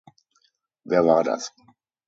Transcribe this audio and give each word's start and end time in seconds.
Wer 0.83 1.05
war 1.05 1.21
das? 1.23 1.53